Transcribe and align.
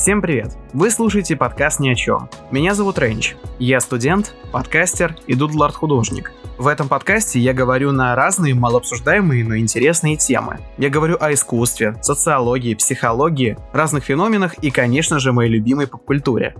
Всем 0.00 0.22
привет! 0.22 0.56
Вы 0.72 0.90
слушаете 0.90 1.36
подкаст 1.36 1.78
«Ни 1.78 1.90
о 1.90 1.94
чем». 1.94 2.30
Меня 2.50 2.74
зовут 2.74 2.98
Рейндж. 2.98 3.34
Я 3.58 3.80
студент, 3.80 4.34
подкастер 4.50 5.14
и 5.26 5.34
дудлард-художник. 5.34 6.32
В 6.56 6.68
этом 6.68 6.88
подкасте 6.88 7.38
я 7.38 7.52
говорю 7.52 7.92
на 7.92 8.14
разные 8.14 8.54
малообсуждаемые, 8.54 9.44
но 9.44 9.58
интересные 9.58 10.16
темы. 10.16 10.60
Я 10.78 10.88
говорю 10.88 11.18
о 11.20 11.30
искусстве, 11.34 11.96
социологии, 12.00 12.74
психологии, 12.74 13.58
разных 13.74 14.04
феноменах 14.04 14.54
и, 14.64 14.70
конечно 14.70 15.18
же, 15.18 15.32
моей 15.32 15.50
любимой 15.50 15.86
поп-культуре. 15.86 16.56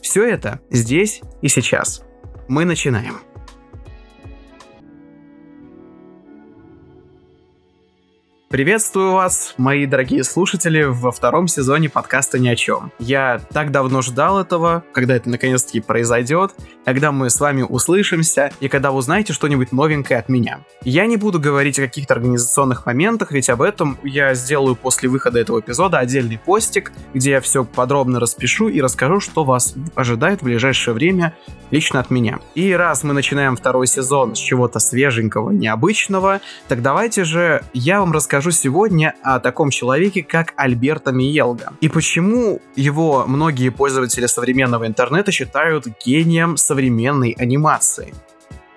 Все 0.00 0.22
это 0.22 0.60
здесь 0.70 1.20
и 1.42 1.48
сейчас. 1.48 2.04
Мы 2.46 2.64
начинаем. 2.64 3.18
Приветствую 8.50 9.12
вас, 9.12 9.52
мои 9.58 9.84
дорогие 9.84 10.24
слушатели, 10.24 10.82
во 10.82 11.12
втором 11.12 11.48
сезоне 11.48 11.90
подкаста 11.90 12.38
«Ни 12.38 12.48
о 12.48 12.56
чем». 12.56 12.90
Я 12.98 13.42
так 13.52 13.70
давно 13.70 14.00
ждал 14.00 14.40
этого, 14.40 14.84
когда 14.92 15.16
это 15.16 15.28
наконец-таки 15.28 15.80
произойдет, 15.82 16.54
когда 16.86 17.12
мы 17.12 17.28
с 17.28 17.40
вами 17.40 17.60
услышимся 17.60 18.50
и 18.60 18.68
когда 18.68 18.90
вы 18.90 18.96
узнаете 18.96 19.34
что-нибудь 19.34 19.70
новенькое 19.70 20.18
от 20.18 20.30
меня. 20.30 20.60
Я 20.82 21.04
не 21.04 21.18
буду 21.18 21.38
говорить 21.38 21.78
о 21.78 21.82
каких-то 21.82 22.14
организационных 22.14 22.86
моментах, 22.86 23.32
ведь 23.32 23.50
об 23.50 23.60
этом 23.60 23.98
я 24.02 24.32
сделаю 24.32 24.76
после 24.76 25.10
выхода 25.10 25.38
этого 25.38 25.60
эпизода 25.60 25.98
отдельный 25.98 26.38
постик, 26.38 26.92
где 27.12 27.32
я 27.32 27.40
все 27.42 27.66
подробно 27.66 28.18
распишу 28.18 28.68
и 28.68 28.80
расскажу, 28.80 29.20
что 29.20 29.44
вас 29.44 29.74
ожидает 29.94 30.40
в 30.40 30.44
ближайшее 30.44 30.94
время 30.94 31.34
лично 31.70 32.00
от 32.00 32.08
меня. 32.08 32.38
И 32.54 32.72
раз 32.72 33.04
мы 33.04 33.12
начинаем 33.12 33.56
второй 33.56 33.86
сезон 33.86 34.34
с 34.34 34.38
чего-то 34.38 34.78
свеженького, 34.78 35.50
необычного, 35.50 36.40
так 36.66 36.80
давайте 36.80 37.24
же 37.24 37.62
я 37.74 38.00
вам 38.00 38.12
расскажу 38.12 38.37
расскажу 38.38 38.52
сегодня 38.52 39.14
о 39.24 39.40
таком 39.40 39.70
человеке, 39.70 40.22
как 40.22 40.54
Альберто 40.56 41.10
Миелга. 41.10 41.72
И 41.80 41.88
почему 41.88 42.60
его 42.76 43.24
многие 43.26 43.70
пользователи 43.70 44.26
современного 44.26 44.86
интернета 44.86 45.32
считают 45.32 45.86
гением 46.06 46.56
современной 46.56 47.32
анимации. 47.32 48.14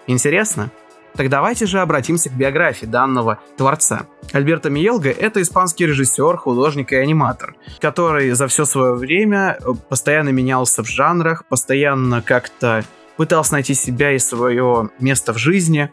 Интересно? 0.08 0.72
Так 1.16 1.30
давайте 1.30 1.68
же 1.68 1.80
обратимся 1.80 2.32
к 2.32 2.34
биографии 2.34 2.88
данного 2.88 3.38
творца. 3.56 4.08
Альберто 4.34 4.72
Миелга— 4.72 5.10
это 5.20 5.40
испанский 5.44 5.86
режиссер, 5.86 6.38
художник 6.38 6.92
и 6.92 6.96
аниматор, 6.96 7.54
который 7.80 8.32
за 8.32 8.48
все 8.48 8.66
свое 8.66 8.96
время 8.96 9.60
э, 9.60 9.74
постоянно 9.90 10.30
менялся 10.30 10.82
в 10.82 10.88
жанрах, 10.88 11.46
постоянно 11.46 12.24
как-то 12.24 12.84
пытался 13.16 13.54
найти 13.54 13.76
себя 13.76 14.14
и 14.14 14.18
свое 14.18 14.90
место 15.00 15.34
в 15.34 15.38
жизни. 15.38 15.92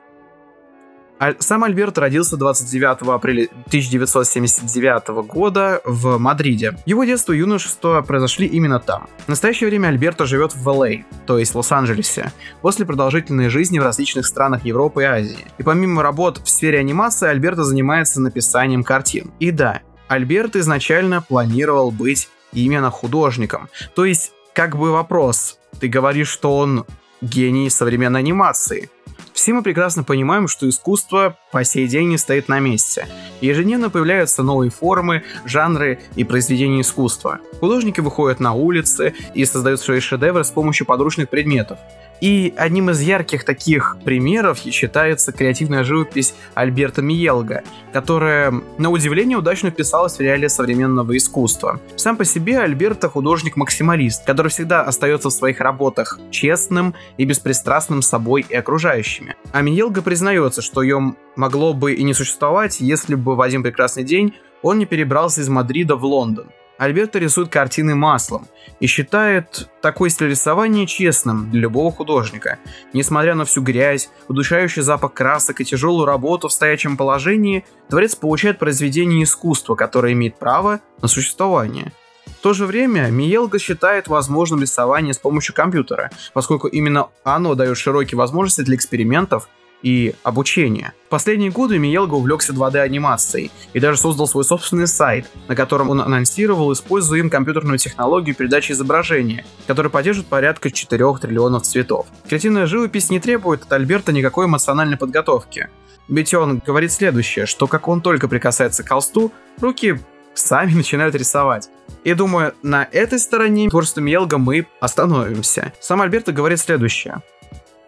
Сам 1.41 1.65
Альберт 1.65 1.99
родился 1.99 2.37
29 2.37 3.09
апреля 3.09 3.49
1979 3.67 5.09
года 5.27 5.81
в 5.85 6.19
Мадриде. 6.19 6.79
Его 6.87 7.05
детство 7.05 7.33
и 7.33 7.39
юношество 7.39 8.03
произошли 8.03 8.47
именно 8.47 8.79
там. 8.79 9.09
В 9.27 9.29
настоящее 9.29 9.69
время 9.69 9.89
Альберто 9.89 10.27
живет 10.27 10.55
в 10.55 10.69
ЛА, 10.69 11.05
то 11.27 11.39
есть 11.39 11.55
Лос-Анджелесе, 11.55 12.33
после 12.63 12.87
продолжительной 12.87 13.49
жизни 13.49 13.79
в 13.81 13.83
различных 13.83 14.27
странах 14.27 14.65
Европы 14.65 15.03
и 15.03 15.07
Азии. 15.07 15.47
И 15.59 15.63
помимо 15.63 16.03
работ 16.03 16.41
в 16.45 16.49
сфере 16.49 16.79
анимации, 16.79 17.29
Альберто 17.29 17.65
занимается 17.65 18.21
написанием 18.21 18.85
картин. 18.85 19.33
И 19.41 19.51
да, 19.51 19.83
Альберт 20.07 20.55
изначально 20.57 21.21
планировал 21.21 21.91
быть 21.91 22.29
именно 22.53 22.91
художником. 22.91 23.69
То 23.97 24.05
есть, 24.05 24.33
как 24.55 24.77
бы 24.77 24.93
вопрос, 24.93 25.59
ты 25.81 25.89
говоришь, 25.89 26.29
что 26.29 26.57
он 26.57 26.87
гений 27.21 27.71
современной 27.71 28.21
анимации– 28.21 28.89
все 29.39 29.53
мы 29.53 29.63
прекрасно 29.63 30.03
понимаем, 30.03 30.49
что 30.49 30.69
искусство 30.69 31.39
по 31.53 31.63
сей 31.63 31.87
день 31.87 32.09
не 32.09 32.19
стоит 32.19 32.49
на 32.49 32.59
месте. 32.59 33.07
Ежедневно 33.41 33.89
появляются 33.89 34.43
новые 34.43 34.69
формы, 34.69 35.23
жанры 35.45 36.01
и 36.17 36.25
произведения 36.25 36.81
искусства. 36.81 37.39
Художники 37.61 38.01
выходят 38.01 38.41
на 38.41 38.55
улицы 38.55 39.15
и 39.35 39.45
создают 39.45 39.81
свои 39.81 40.01
шедевры 40.01 40.43
с 40.43 40.51
помощью 40.51 40.89
подручных 40.89 41.29
предметов. 41.29 41.79
И 42.21 42.53
одним 42.57 42.91
из 42.91 43.01
ярких 43.01 43.45
таких 43.45 43.97
примеров 44.05 44.59
считается 44.59 45.33
креативная 45.33 45.85
живопись 45.85 46.35
Альберта 46.55 47.03
Миелга, 47.03 47.63
которая, 47.93 48.53
на 48.79 48.91
удивление, 48.91 49.39
удачно 49.39 49.71
вписалась 49.71 50.17
в 50.17 50.21
реалии 50.21 50.49
современного 50.49 51.17
искусства. 51.17 51.81
Сам 51.97 52.17
по 52.17 52.25
себе 52.25 52.59
Альберто 52.59 53.09
художник-максималист, 53.09 54.25
который 54.25 54.49
всегда 54.49 54.83
остается 54.83 55.31
в 55.31 55.33
своих 55.33 55.61
работах 55.61 56.19
честным 56.31 56.95
и 57.17 57.25
беспристрастным 57.25 58.03
собой 58.03 58.45
и 58.49 58.55
окружающими. 58.55 59.37
А 59.53 59.63
Миелга 59.63 60.03
признается, 60.03 60.63
что 60.63 60.83
ее 60.83 61.15
могло 61.37 61.73
бы 61.73 61.95
и 61.95 62.03
не 62.03 62.15
существовать, 62.15 62.81
если 62.81 63.15
бы 63.15 63.37
в 63.37 63.41
один 63.41 63.63
прекрасный 63.63 64.05
день 64.05 64.35
он 64.63 64.79
не 64.79 64.87
перебрался 64.87 65.41
из 65.41 65.49
Мадрида 65.49 65.97
в 65.97 66.05
Лондон. 66.05 66.49
Альберто 66.79 67.19
рисует 67.19 67.49
картины 67.49 67.97
маслом 67.97 68.47
и 68.79 68.87
считает 68.87 69.69
такой 69.83 70.11
стиль 70.11 70.31
рисования 70.31 70.87
честным 70.87 71.51
для 71.51 71.63
любого 71.63 71.91
художника. 71.91 72.59
Несмотря 72.93 73.35
на 73.35 73.45
всю 73.45 73.63
грязь, 73.63 74.11
удушающий 74.29 74.83
запах 74.83 75.13
красок 75.13 75.61
и 75.61 75.65
тяжелую 75.65 76.07
работу 76.07 76.47
в 76.47 76.53
стоячем 76.53 76.97
положении, 76.97 77.65
творец 77.91 78.15
получает 78.15 78.61
произведение 78.61 79.25
искусства, 79.25 79.75
которое 79.75 80.13
имеет 80.13 80.39
право 80.39 80.79
на 81.03 81.09
существование. 81.09 81.93
В 82.27 82.41
то 82.41 82.53
же 82.53 82.67
время 82.67 83.11
Миелга 83.11 83.59
считает 83.59 84.07
возможным 84.07 84.63
рисование 84.63 85.13
с 85.13 85.19
помощью 85.19 85.57
компьютера, 85.57 86.13
поскольку 86.33 86.69
именно 86.69 87.09
оно 87.25 87.57
дает 87.57 87.77
широкие 87.77 88.17
возможности 88.17 88.61
для 88.61 88.77
экспериментов 88.77 89.49
и 89.83 90.15
обучения. 90.23 90.93
В 91.07 91.11
последние 91.11 91.51
годы 91.51 91.79
Миелга 91.79 92.15
увлекся 92.15 92.53
2D-анимацией 92.53 93.51
и 93.73 93.81
даже 93.81 93.99
создал 93.99 94.27
свой 94.27 94.45
собственный 94.45 94.87
сайт, 94.87 95.31
на 95.47 95.57
котором 95.57 95.91
он 95.91 96.01
анонсировал, 96.01 96.73
используя 96.73 97.21
им 97.21 97.31
компьютерную 97.31 97.79
технологию 97.79 98.35
передачи 98.35 98.73
изображения, 98.73 99.45
которая 99.67 99.91
поддерживает 99.91 100.29
порядка 100.29 100.71
4 100.71 101.15
триллионов 101.21 101.63
цветов. 101.63 102.07
Креативная 102.29 102.67
живопись 102.67 103.11
не 103.11 103.21
требует 103.21 103.63
от 103.63 103.73
Альберта 103.73 104.13
никакой 104.13 104.47
эмоциональной 104.47 104.97
подготовки. 104.97 105.69
Ведь 106.09 106.33
он 106.35 106.61
говорит 106.65 106.93
следующее, 106.93 107.47
что 107.47 107.67
как 107.67 107.89
он 107.89 108.01
только 108.01 108.29
прикасается 108.29 108.83
к 108.83 108.89
холсту, 108.89 109.33
руки 109.61 110.01
сами 110.35 110.73
начинают 110.75 111.15
рисовать. 111.15 111.69
И 112.05 112.15
думаю, 112.15 112.55
на 112.63 112.89
этой 112.91 113.19
стороне 113.19 113.69
творчества 113.69 114.01
Миелга 114.01 114.39
мы 114.39 114.67
остановимся. 114.81 115.73
Сам 115.81 116.01
Альберто 116.01 116.33
говорит 116.33 116.61
следующее. 116.61 117.23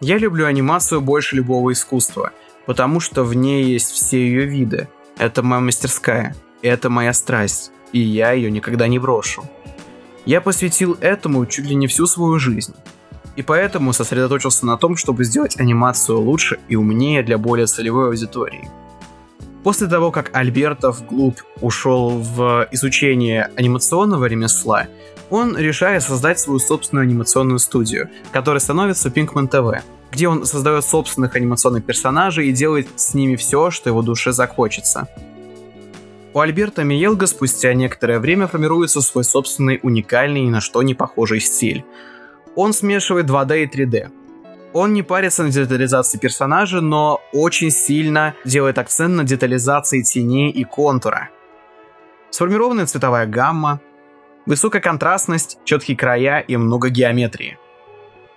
Я 0.03 0.17
люблю 0.17 0.47
анимацию 0.47 0.99
больше 0.99 1.35
любого 1.35 1.71
искусства, 1.73 2.31
потому 2.65 2.99
что 2.99 3.23
в 3.23 3.35
ней 3.35 3.63
есть 3.63 3.91
все 3.91 4.17
ее 4.17 4.45
виды. 4.45 4.89
Это 5.19 5.43
моя 5.43 5.61
мастерская, 5.61 6.35
это 6.63 6.89
моя 6.89 7.13
страсть, 7.13 7.71
и 7.93 7.99
я 7.99 8.31
ее 8.31 8.49
никогда 8.49 8.87
не 8.87 8.97
брошу. 8.97 9.43
Я 10.25 10.41
посвятил 10.41 10.97
этому 11.01 11.45
чуть 11.45 11.65
ли 11.65 11.75
не 11.75 11.85
всю 11.85 12.07
свою 12.07 12.39
жизнь. 12.39 12.73
И 13.35 13.43
поэтому 13.43 13.93
сосредоточился 13.93 14.65
на 14.65 14.75
том, 14.75 14.97
чтобы 14.97 15.23
сделать 15.23 15.59
анимацию 15.59 16.19
лучше 16.19 16.57
и 16.67 16.75
умнее 16.75 17.21
для 17.21 17.37
более 17.37 17.67
целевой 17.67 18.07
аудитории. 18.07 18.67
После 19.63 19.85
того, 19.85 20.09
как 20.09 20.35
Альберто 20.35 20.89
вглубь 20.89 21.41
ушел 21.61 22.09
в 22.09 22.67
изучение 22.71 23.51
анимационного 23.55 24.25
ремесла, 24.25 24.87
он 25.31 25.57
решает 25.57 26.03
создать 26.03 26.39
свою 26.39 26.59
собственную 26.59 27.03
анимационную 27.03 27.57
студию, 27.57 28.09
которая 28.31 28.59
становится 28.59 29.09
Pinkman 29.09 29.49
TV, 29.49 29.79
где 30.11 30.27
он 30.27 30.45
создает 30.45 30.85
собственных 30.85 31.35
анимационных 31.35 31.85
персонажей 31.85 32.49
и 32.49 32.51
делает 32.51 32.87
с 32.97 33.13
ними 33.13 33.37
все, 33.37 33.71
что 33.71 33.89
его 33.89 34.01
душе 34.01 34.33
захочется. 34.33 35.07
У 36.33 36.39
Альберта 36.39 36.83
Миелга 36.83 37.27
спустя 37.27 37.73
некоторое 37.73 38.19
время 38.19 38.47
формируется 38.47 39.01
свой 39.01 39.23
собственный 39.23 39.79
уникальный 39.83 40.45
и 40.45 40.49
на 40.49 40.61
что 40.61 40.81
не 40.83 40.93
похожий 40.93 41.39
стиль. 41.39 41.83
Он 42.55 42.73
смешивает 42.73 43.25
2D 43.29 43.63
и 43.63 43.67
3D. 43.67 44.11
Он 44.73 44.93
не 44.93 45.03
парится 45.03 45.43
на 45.43 45.49
детализации 45.49 46.17
персонажа, 46.17 46.79
но 46.79 47.21
очень 47.33 47.71
сильно 47.71 48.35
делает 48.45 48.77
акцент 48.77 49.15
на 49.15 49.23
детализации 49.25 50.01
теней 50.01 50.51
и 50.51 50.63
контура. 50.63 51.29
Сформированная 52.29 52.85
цветовая 52.85 53.25
гамма, 53.25 53.81
Высокая 54.45 54.81
контрастность, 54.81 55.59
четкие 55.65 55.95
края 55.95 56.39
и 56.39 56.57
много 56.57 56.89
геометрии. 56.89 57.57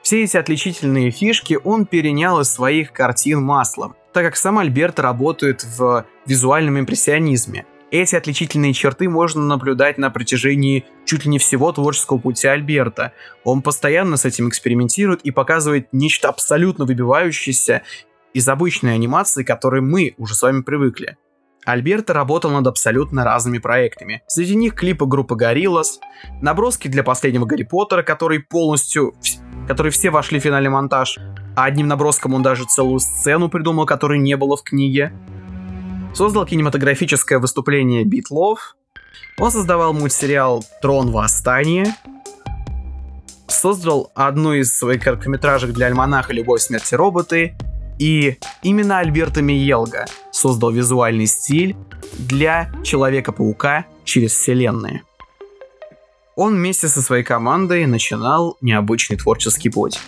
Все 0.03 0.23
эти 0.23 0.37
отличительные 0.37 1.11
фишки 1.11 1.59
он 1.65 1.87
перенял 1.87 2.41
из 2.41 2.53
своих 2.53 2.93
картин 2.93 3.43
маслом, 3.43 3.97
так 4.13 4.25
как 4.25 4.37
сам 4.37 4.59
Альберт 4.59 5.01
работает 5.01 5.65
в 5.65 6.05
визуальном 6.27 6.79
импрессионизме. 6.79 7.65
Эти 7.91 8.15
отличительные 8.15 8.75
черты 8.75 9.09
можно 9.09 9.41
наблюдать 9.43 9.97
на 9.97 10.11
протяжении 10.11 10.85
чуть 11.07 11.25
ли 11.25 11.31
не 11.31 11.39
всего 11.39 11.73
творческого 11.73 12.19
пути 12.19 12.47
Альберта. 12.47 13.13
Он 13.45 13.63
постоянно 13.63 14.19
с 14.19 14.27
этим 14.27 14.49
экспериментирует 14.49 15.23
и 15.23 15.31
показывает 15.31 15.89
нечто 15.93 16.29
абсолютно 16.29 16.85
выбивающееся 16.85 17.83
из 18.35 18.47
обычной 18.47 18.95
анимации, 18.95 19.43
к 19.43 19.47
которой 19.47 19.81
мы 19.81 20.15
уже 20.19 20.35
с 20.35 20.43
вами 20.43 20.61
привыкли. 20.61 21.17
Альберто 21.65 22.13
работал 22.13 22.51
над 22.51 22.67
абсолютно 22.67 23.25
разными 23.25 23.59
проектами. 23.59 24.23
Среди 24.27 24.55
них 24.55 24.75
клипы 24.75 25.07
группы 25.07 25.35
Gorillaz, 25.35 25.99
наброски 26.43 26.89
для 26.89 27.03
последнего 27.03 27.47
Гарри 27.47 27.63
Поттера, 27.63 28.03
который 28.03 28.41
полностью, 28.41 29.15
которые 29.67 29.91
все 29.91 30.11
вошли 30.11 30.39
в 30.39 30.43
финальный 30.43 30.71
монтаж, 30.71 31.19
а 31.57 31.65
одним 31.65 31.89
наброском 31.89 32.35
он 32.35 32.43
даже 32.43 32.65
целую 32.65 32.99
сцену 33.01 33.49
придумал, 33.49 33.87
которой 33.87 34.19
не 34.19 34.37
было 34.37 34.57
в 34.57 34.63
книге. 34.63 35.13
Создал 36.15 36.45
кинематографическое 36.47 37.39
выступление 37.39 38.05
Love, 38.05 38.59
Он 39.39 39.51
создавал 39.51 39.93
мультсериал 39.93 40.65
«Трон 40.81 41.11
Восстание», 41.11 41.97
создал 43.49 44.13
одну 44.15 44.53
из 44.53 44.77
своих 44.77 45.03
короткометражек 45.03 45.73
для 45.73 45.87
альманаха 45.87 46.33
«Любовь, 46.33 46.61
смерть 46.61 46.93
и 46.93 46.97
роботы», 46.97 47.57
и 47.99 48.39
именно 48.63 48.99
Альберто 48.99 49.43
Миелга 49.43 50.07
создал 50.33 50.71
визуальный 50.71 51.27
стиль 51.27 51.77
для 52.19 52.71
Человека-паука 52.83 53.87
через 54.05 54.33
вселенные. 54.33 55.03
Он 56.37 56.55
вместе 56.55 56.89
со 56.89 57.01
своей 57.01 57.23
командой 57.23 57.87
начинал 57.87 58.57
необычный 58.61 59.17
творческий 59.17 59.71
путь. 59.71 60.01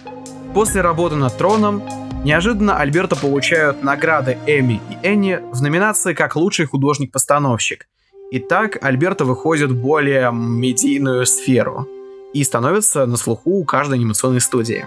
После 0.55 0.81
работы 0.81 1.15
над 1.15 1.37
Троном 1.37 1.83
неожиданно 2.25 2.79
Альберто 2.79 3.15
получают 3.15 3.85
награды 3.85 4.37
Эми 4.47 4.81
и 4.91 5.07
Энни 5.07 5.39
в 5.53 5.63
номинации 5.63 6.15
как 6.15 6.35
лучший 6.35 6.67
художник-постановщик. 6.67 7.87
И 8.33 8.41
так 8.41 8.83
Альберто 8.83 9.25
выходит 9.25 9.71
в 9.71 9.81
более 9.81 10.33
медийную 10.33 11.27
сферу 11.27 11.87
и 12.33 12.43
становится 12.43 13.07
на 13.07 13.17
слуху 13.17 13.61
у 13.61 13.65
каждой 13.65 13.95
анимационной 13.99 14.41
студии. 14.41 14.87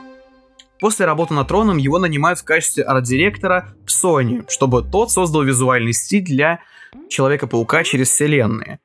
После 0.80 1.06
работы 1.06 1.34
над 1.34 1.48
Троном 1.48 1.78
его 1.78 2.00
нанимают 2.00 2.40
в 2.40 2.46
качестве 2.46 2.84
арт-директора 2.84 3.76
в 3.86 3.90
Sony, 3.90 4.46
чтобы 4.50 4.82
тот 4.82 5.12
создал 5.12 5.44
визуальный 5.44 5.94
стиль 5.94 6.24
для 6.24 6.62
Человека-паука 7.10 7.84
через 7.84 8.10
вселенные. 8.10 8.80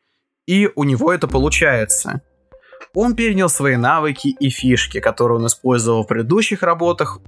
И 0.46 0.68
у 0.74 0.84
него 0.84 1.12
это 1.12 1.28
получается. 1.28 2.20
Он 2.92 3.16
перенял 3.16 3.48
свои 3.48 3.76
навыки 3.76 4.28
и 4.28 4.50
фишки, 4.50 5.00
которые 5.00 5.38
он 5.38 5.46
использовал 5.46 6.04
в 6.04 6.06
предыдущих 6.06 6.62
работах, 6.62 7.20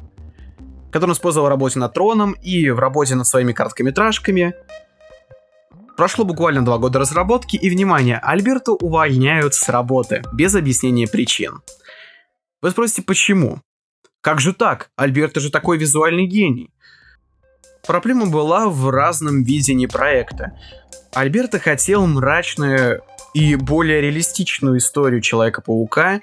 которые 0.91 1.11
он 1.13 1.17
использовал 1.17 1.47
в 1.47 1.51
работе 1.51 1.79
над 1.79 1.95
Троном 1.95 2.33
и 2.43 2.71
в 2.71 2.79
работе 2.79 3.15
над 3.15 3.27
своими 3.27 3.53
короткометражками. 3.53 4.55
Прошло 5.97 6.25
буквально 6.25 6.65
два 6.65 6.79
года 6.79 6.99
разработки, 6.99 7.57
и, 7.57 7.71
внимание, 7.71 8.19
Альберту 8.19 8.75
увольняют 8.75 9.55
с 9.55 9.69
работы, 9.71 10.23
без 10.35 10.55
объяснения 10.55 11.09
причин. 11.09 11.63
Вы 12.61 12.71
спросите, 12.71 13.03
почему? 13.03 13.63
Как 14.27 14.41
же 14.41 14.53
так? 14.53 14.91
Альберто 14.97 15.39
же 15.39 15.53
такой 15.53 15.79
визуальный 15.79 16.27
гений. 16.27 16.73
Проблема 17.87 18.27
была 18.27 18.69
в 18.69 18.91
разном 18.91 19.45
видении 19.45 19.87
проекта. 19.87 20.59
Альберто 21.15 21.61
хотел 21.61 22.05
мрачную 22.09 23.03
и 23.35 23.55
более 23.55 24.01
реалистичную 24.01 24.79
историю 24.79 25.21
Человека-паука, 25.21 26.23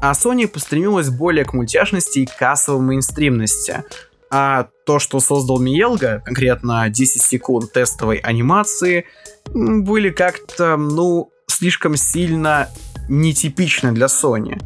а 0.00 0.12
Sony 0.12 0.46
постремилась 0.46 1.10
более 1.10 1.44
к 1.44 1.54
мультяшности 1.54 2.20
и 2.20 2.26
кассовой 2.26 2.82
мейнстримности. 2.82 3.82
А 4.30 4.68
то, 4.86 5.00
что 5.00 5.18
создал 5.18 5.58
Миелга, 5.58 6.22
конкретно 6.24 6.88
10 6.88 7.20
секунд 7.20 7.72
тестовой 7.72 8.18
анимации, 8.18 9.06
были 9.52 10.10
как-то, 10.10 10.76
ну, 10.76 11.32
слишком 11.48 11.96
сильно 11.96 12.68
нетипичны 13.08 13.90
для 13.90 14.06
Sony, 14.06 14.62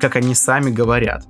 как 0.00 0.14
они 0.14 0.36
сами 0.36 0.70
говорят. 0.70 1.24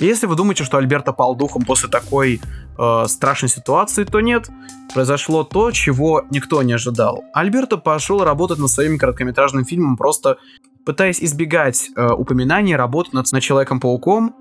Если 0.00 0.26
вы 0.26 0.36
думаете, 0.36 0.62
что 0.64 0.78
Альберто 0.78 1.12
пал 1.12 1.34
духом 1.34 1.64
после 1.64 1.88
такой 1.88 2.40
э, 2.78 3.04
страшной 3.08 3.48
ситуации, 3.48 4.04
то 4.04 4.20
нет. 4.20 4.48
Произошло 4.94 5.42
то, 5.42 5.72
чего 5.72 6.24
никто 6.30 6.62
не 6.62 6.74
ожидал. 6.74 7.24
Альберто 7.32 7.78
пошел 7.78 8.22
работать 8.22 8.58
над 8.58 8.70
своим 8.70 8.96
короткометражным 8.98 9.64
фильмом, 9.64 9.96
просто 9.96 10.38
пытаясь 10.86 11.20
избегать 11.20 11.90
э, 11.96 12.12
упоминаний 12.12 12.76
работы 12.76 13.10
над, 13.12 13.30
над 13.32 13.42
Человеком-пауком, 13.42 14.34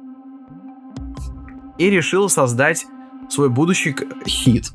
и 1.79 1.89
решил 1.89 2.29
создать 2.29 2.85
свой 3.29 3.49
будущий 3.49 3.95
хит. 4.25 4.71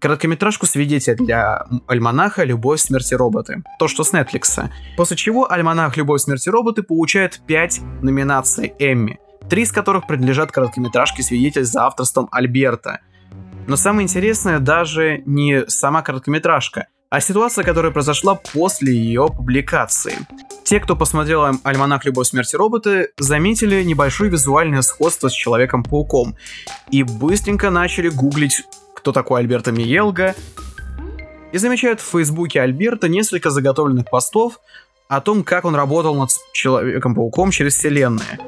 Короткометражку 0.00 0.66
«Свидетель» 0.66 1.16
для 1.16 1.64
альманаха 1.88 2.44
«Любовь, 2.44 2.80
смерти 2.80 3.14
роботы». 3.14 3.62
То, 3.80 3.88
что 3.88 4.04
с 4.04 4.12
Netflix. 4.12 4.68
После 4.96 5.16
чего 5.16 5.50
альманах 5.50 5.96
«Любовь, 5.96 6.20
смерти 6.20 6.48
роботы» 6.48 6.82
получает 6.82 7.40
5 7.46 7.80
номинаций 8.02 8.74
Эмми 8.78 9.18
три 9.48 9.62
из 9.62 9.72
которых 9.72 10.06
принадлежат 10.06 10.52
короткометражке 10.52 11.22
«Свидетель» 11.22 11.64
за 11.64 11.86
авторством 11.86 12.28
Альберта. 12.30 13.00
Но 13.66 13.76
самое 13.76 14.04
интересное 14.04 14.58
даже 14.58 15.22
не 15.26 15.68
сама 15.68 16.02
короткометражка, 16.02 16.86
а 17.10 17.20
ситуация, 17.20 17.64
которая 17.64 17.92
произошла 17.92 18.34
после 18.34 18.94
ее 18.94 19.28
публикации. 19.28 20.14
Те, 20.64 20.80
кто 20.80 20.96
посмотрел 20.96 21.44
«Альманах. 21.62 22.04
Любовь, 22.04 22.26
смерти 22.28 22.56
роботы», 22.56 23.10
заметили 23.18 23.82
небольшое 23.82 24.30
визуальное 24.30 24.82
сходство 24.82 25.28
с 25.28 25.32
Человеком-пауком 25.32 26.36
и 26.90 27.02
быстренько 27.02 27.70
начали 27.70 28.10
гуглить, 28.10 28.64
кто 28.94 29.12
такой 29.12 29.40
Альберто 29.40 29.72
Миелга, 29.72 30.34
и 31.52 31.56
замечают 31.56 32.00
в 32.00 32.04
фейсбуке 32.04 32.60
Альберта 32.60 33.08
несколько 33.08 33.48
заготовленных 33.48 34.10
постов 34.10 34.60
о 35.08 35.22
том, 35.22 35.42
как 35.42 35.64
он 35.64 35.74
работал 35.74 36.14
над 36.14 36.28
Человеком-пауком 36.52 37.50
через 37.50 37.74
вселенные. 37.74 38.38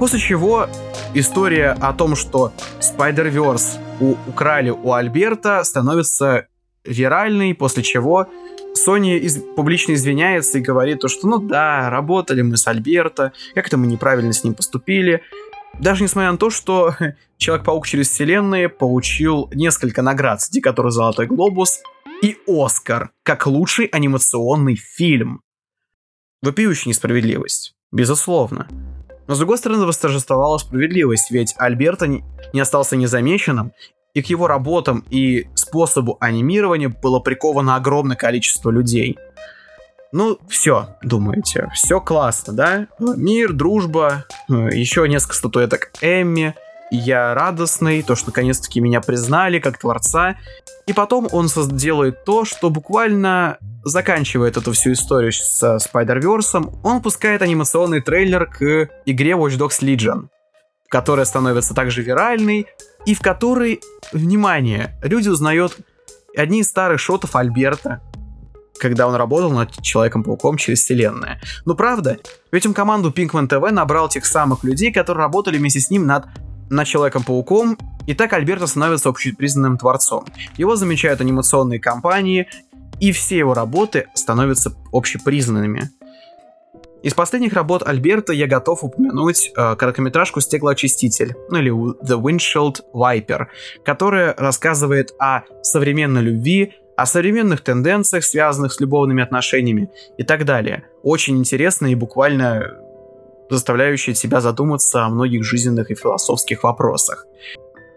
После 0.00 0.18
чего 0.18 0.66
история 1.12 1.72
о 1.78 1.92
том, 1.92 2.16
что 2.16 2.54
Spider-Verse 2.80 3.78
у, 4.00 4.14
украли 4.26 4.70
у 4.70 4.94
Альберта, 4.94 5.62
становится 5.62 6.46
виральной, 6.84 7.54
после 7.54 7.82
чего 7.82 8.26
Sony 8.74 9.18
из, 9.18 9.42
публично 9.54 9.92
извиняется 9.92 10.56
и 10.56 10.62
говорит 10.62 11.00
то, 11.00 11.08
что 11.08 11.28
ну 11.28 11.38
да, 11.38 11.90
работали 11.90 12.40
мы 12.40 12.56
с 12.56 12.66
Альберто, 12.66 13.32
как-то 13.54 13.76
мы 13.76 13.86
неправильно 13.86 14.32
с 14.32 14.42
ним 14.42 14.54
поступили. 14.54 15.20
Даже 15.78 16.02
несмотря 16.02 16.32
на 16.32 16.38
то, 16.38 16.48
что 16.48 16.96
Человек-паук 17.36 17.86
через 17.86 18.08
вселенные 18.08 18.70
получил 18.70 19.50
несколько 19.52 20.00
наград, 20.00 20.40
среди 20.40 20.62
которых 20.62 20.92
Золотой 20.92 21.26
Глобус 21.26 21.80
и 22.22 22.38
Оскар, 22.46 23.10
как 23.22 23.46
лучший 23.46 23.84
анимационный 23.84 24.76
фильм. 24.76 25.42
Вопиющая 26.40 26.88
несправедливость, 26.88 27.74
безусловно. 27.92 28.66
Но 29.30 29.36
с 29.36 29.38
другой 29.38 29.58
стороны 29.58 29.86
восторжествовала 29.86 30.58
справедливость, 30.58 31.30
ведь 31.30 31.54
Альберто 31.56 32.08
не, 32.08 32.24
остался 32.60 32.96
незамеченным, 32.96 33.70
и 34.12 34.22
к 34.22 34.26
его 34.26 34.48
работам 34.48 35.04
и 35.08 35.46
способу 35.54 36.16
анимирования 36.18 36.88
было 36.88 37.20
приковано 37.20 37.76
огромное 37.76 38.16
количество 38.16 38.70
людей. 38.70 39.16
Ну, 40.10 40.36
все, 40.48 40.96
думаете, 41.04 41.70
все 41.74 42.00
классно, 42.00 42.54
да? 42.54 42.86
Мир, 42.98 43.52
дружба, 43.52 44.24
еще 44.48 45.08
несколько 45.08 45.36
статуэток 45.36 45.92
Эмми, 46.00 46.56
я 46.90 47.32
радостный, 47.32 48.02
то, 48.02 48.16
что 48.16 48.30
наконец-таки 48.30 48.80
меня 48.80 49.00
признали 49.00 49.60
как 49.60 49.78
творца. 49.78 50.38
И 50.86 50.92
потом 50.92 51.28
он 51.30 51.46
делает 51.70 52.24
то, 52.24 52.44
что 52.44 52.68
буквально 52.68 53.58
заканчивает 53.84 54.56
эту 54.56 54.72
всю 54.72 54.92
историю 54.92 55.32
с 55.32 55.62
Spider-Verse, 55.62 56.80
он 56.82 56.96
выпускает 56.96 57.42
анимационный 57.42 58.00
трейлер 58.00 58.46
к 58.46 58.88
игре 59.06 59.32
Watch 59.32 59.58
Dogs 59.58 59.80
Legion, 59.80 60.28
которая 60.88 61.24
становится 61.24 61.74
также 61.74 62.02
виральной, 62.02 62.66
и 63.06 63.14
в 63.14 63.20
которой, 63.20 63.80
внимание, 64.12 64.98
люди 65.02 65.28
узнают 65.28 65.76
одни 66.36 66.60
из 66.60 66.68
старых 66.68 67.00
шотов 67.00 67.34
Альберта, 67.36 68.02
когда 68.78 69.06
он 69.06 69.14
работал 69.14 69.50
над 69.50 69.82
Человеком-пауком 69.82 70.56
через 70.56 70.82
вселенная. 70.82 71.40
Ну 71.64 71.74
правда, 71.74 72.18
ведь 72.50 72.66
он 72.66 72.74
команду 72.74 73.10
Pinkman 73.10 73.48
TV 73.48 73.70
набрал 73.70 74.08
тех 74.08 74.24
самых 74.24 74.64
людей, 74.64 74.92
которые 74.92 75.24
работали 75.24 75.58
вместе 75.58 75.80
с 75.80 75.90
ним 75.90 76.06
над 76.06 76.26
над 76.70 76.86
Человеком-пауком, 76.86 77.76
и 78.06 78.14
так 78.14 78.32
Альберто 78.32 78.66
становится 78.66 79.08
общепризнанным 79.08 79.76
творцом. 79.76 80.24
Его 80.56 80.76
замечают 80.76 81.20
анимационные 81.20 81.80
компании, 81.80 82.48
и 83.00 83.12
все 83.12 83.38
его 83.38 83.54
работы 83.54 84.06
становятся 84.14 84.72
общепризнанными. 84.92 85.90
Из 87.02 87.14
последних 87.14 87.54
работ 87.54 87.82
Альберта 87.86 88.34
я 88.34 88.46
готов 88.46 88.84
упомянуть 88.84 89.52
э, 89.56 89.74
короткометражку 89.76 90.42
«Стеклоочиститель», 90.42 91.34
ну 91.48 91.58
или 91.58 91.72
«The 91.72 92.20
Windshield 92.20 92.82
Wiper», 92.92 93.46
которая 93.82 94.34
рассказывает 94.36 95.14
о 95.18 95.42
современной 95.62 96.20
любви, 96.20 96.74
о 96.96 97.06
современных 97.06 97.62
тенденциях, 97.62 98.22
связанных 98.24 98.74
с 98.74 98.80
любовными 98.80 99.22
отношениями 99.22 99.90
и 100.18 100.24
так 100.24 100.44
далее. 100.44 100.84
Очень 101.02 101.38
интересно 101.38 101.86
и 101.86 101.94
буквально 101.94 102.76
заставляющая 103.48 104.12
тебя 104.12 104.42
задуматься 104.42 105.04
о 105.04 105.08
многих 105.08 105.42
жизненных 105.42 105.90
и 105.90 105.94
философских 105.94 106.62
вопросах. 106.64 107.26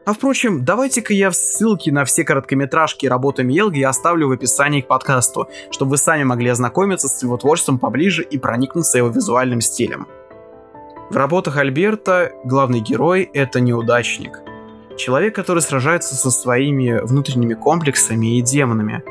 А 0.06 0.14
впрочем, 0.14 0.66
давайте-ка 0.66 1.14
я 1.14 1.32
ссылки 1.32 1.90
на 1.90 2.04
все 2.04 2.26
короткометражки 2.26 3.06
работы 3.06 3.44
Мьелги 3.44 3.82
оставлю 3.84 4.28
в 4.28 4.32
описании 4.32 4.82
к 4.82 4.88
подкасту, 4.88 5.48
чтобы 5.72 5.92
вы 5.92 5.98
сами 5.98 6.24
могли 6.24 6.50
ознакомиться 6.50 7.08
с 7.08 7.24
его 7.24 7.38
творчеством 7.38 7.80
поближе 7.80 8.22
и 8.24 8.38
проникнуться 8.38 8.98
его 8.98 9.08
визуальным 9.08 9.62
стилем. 9.62 10.08
В 11.10 11.16
работах 11.16 11.56
Альберта 11.58 12.34
главный 12.44 12.82
герой— 12.82 13.30
это 13.34 13.62
неудачник. 13.62 14.42
Человек, 14.98 15.36
который 15.36 15.62
сражается 15.62 16.16
со 16.16 16.32
своими 16.32 17.00
внутренними 17.04 17.54
комплексами 17.54 18.38
и 18.38 18.42
демонами. 18.42 19.04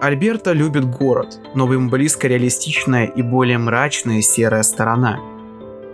Альберта 0.00 0.52
любит 0.52 0.84
город, 0.84 1.40
но 1.54 1.70
ему 1.72 1.90
близко 1.90 2.28
реалистичная 2.28 3.06
и 3.06 3.22
более 3.22 3.58
мрачная 3.58 4.20
серая 4.22 4.62
сторона. 4.62 5.18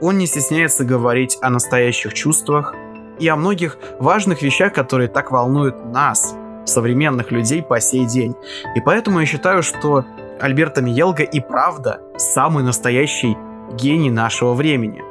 Он 0.01 0.19
не 0.19 0.27
стесняется 0.27 0.85
говорить 0.85 1.39
о 1.41 1.51
настоящих 1.51 2.15
чувствах, 2.15 2.75
и 3.19 3.29
о 3.29 3.37
многих 3.37 3.79
важных 3.99 4.43
вещах, 4.43 4.73
которые 4.73 5.09
так 5.09 5.31
волнуют 5.31 5.85
нас, 5.85 6.35
современных 6.65 7.31
людей 7.31 7.63
по 7.63 7.81
сей 7.81 8.07
день. 8.07 8.35
И 8.75 8.81
поэтому 8.81 9.21
я 9.21 9.27
считаю, 9.27 9.63
что 9.63 10.05
Альберто 10.41 10.83
Миелга 10.83 11.23
и 11.23 11.41
правда 11.41 12.01
самый 12.17 12.63
настоящий 12.63 13.37
гений 13.73 14.11
нашего 14.11 14.55
времени. 14.55 15.03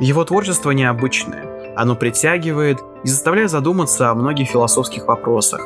Его 0.00 0.24
творчество 0.24 0.70
необычное, 0.70 1.74
оно 1.76 1.96
притягивает 1.96 2.78
и 3.04 3.08
заставляет 3.08 3.50
задуматься 3.50 4.10
о 4.10 4.14
многих 4.14 4.48
философских 4.48 5.06
вопросах. 5.06 5.60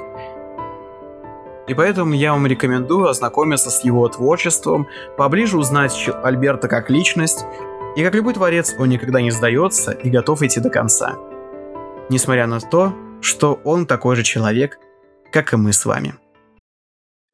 И 1.67 1.75
поэтому 1.75 2.15
я 2.15 2.33
вам 2.33 2.47
рекомендую 2.47 3.09
ознакомиться 3.09 3.71
с 3.71 3.83
его 3.83 4.09
творчеством, 4.09 4.87
поближе 5.17 5.59
узнать 5.59 6.09
Альберта 6.23 6.69
как 6.69 6.91
личность, 6.91 7.45
и 7.97 8.05
как 8.05 8.15
любой 8.15 8.35
творец 8.35 8.75
он 8.79 8.91
никогда 8.91 9.21
не 9.21 9.31
сдается 9.31 9.93
и 9.93 10.11
готов 10.11 10.43
идти 10.43 10.61
до 10.61 10.71
конца. 10.71 11.17
Несмотря 12.09 12.47
на 12.47 12.61
то, 12.61 12.95
что 13.21 13.55
он 13.65 13.85
такой 13.85 14.15
же 14.15 14.23
человек, 14.23 14.79
как 15.33 15.53
и 15.53 15.57
мы 15.57 15.73
с 15.73 15.85
вами. 15.85 16.15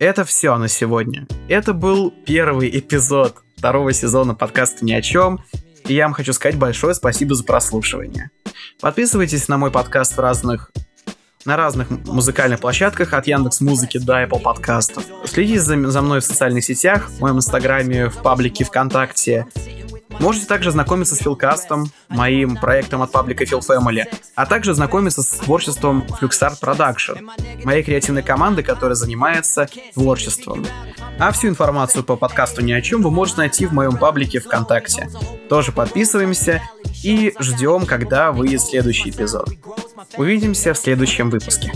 Это 0.00 0.24
все 0.24 0.56
на 0.56 0.68
сегодня. 0.68 1.26
Это 1.48 1.74
был 1.74 2.10
первый 2.10 2.70
эпизод 2.78 3.36
второго 3.56 3.92
сезона 3.92 4.34
подкаста 4.34 4.84
«Ни 4.84 4.92
о 4.92 5.02
чем», 5.02 5.44
и 5.84 5.94
я 5.94 6.04
вам 6.04 6.14
хочу 6.14 6.32
сказать 6.32 6.58
большое 6.58 6.94
спасибо 6.94 7.34
за 7.34 7.44
прослушивание. 7.44 8.30
Подписывайтесь 8.80 9.46
на 9.48 9.58
мой 9.58 9.70
подкаст 9.70 10.16
в 10.16 10.20
разных 10.20 10.70
на 11.44 11.56
разных 11.56 11.90
музыкальных 11.90 12.60
площадках 12.60 13.12
от 13.12 13.26
Яндекс 13.26 13.60
Музыки 13.60 13.98
до 13.98 14.22
Apple 14.22 14.40
подкастов. 14.40 15.04
Следите 15.26 15.60
за, 15.60 15.90
за 15.90 16.00
мной 16.00 16.20
в 16.20 16.24
социальных 16.24 16.64
сетях, 16.64 17.10
в 17.10 17.20
моем 17.20 17.38
инстаграме, 17.38 18.08
в 18.08 18.22
паблике 18.22 18.64
ВКонтакте. 18.64 19.46
Можете 20.18 20.46
также 20.46 20.70
знакомиться 20.70 21.14
с 21.14 21.18
Филкастом, 21.18 21.90
моим 22.08 22.56
проектом 22.56 23.02
от 23.02 23.12
паблика 23.12 23.44
Phil 23.44 23.60
Family, 23.60 24.04
а 24.34 24.46
также 24.46 24.74
знакомиться 24.74 25.22
с 25.22 25.28
творчеством 25.28 26.04
Fluxart 26.20 26.60
Production, 26.60 27.28
моей 27.64 27.82
креативной 27.82 28.22
команды, 28.22 28.62
которая 28.62 28.94
занимается 28.94 29.68
творчеством. 29.94 30.66
А 31.18 31.32
всю 31.32 31.48
информацию 31.48 32.04
по 32.04 32.16
подкасту 32.16 32.62
ни 32.62 32.72
о 32.72 32.80
чем 32.80 33.02
вы 33.02 33.10
можете 33.10 33.38
найти 33.38 33.66
в 33.66 33.72
моем 33.72 33.96
паблике 33.96 34.40
ВКонтакте. 34.40 35.08
Тоже 35.48 35.72
подписываемся 35.72 36.62
и 37.02 37.34
ждем, 37.38 37.86
когда 37.86 38.32
выйдет 38.32 38.60
следующий 38.60 39.10
эпизод. 39.10 39.50
Увидимся 40.16 40.74
в 40.74 40.78
следующем 40.78 41.30
выпуске. 41.30 41.72